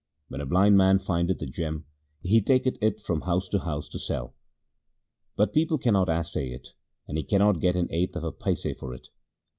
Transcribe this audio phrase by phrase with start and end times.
[0.29, 1.85] When a blind man findeth a gem,
[2.23, 4.33] he taketh it from house to house to sell;
[5.35, 6.69] But people cannot assay it,
[7.07, 9.09] and he cannot get an eighth of a paisa for it.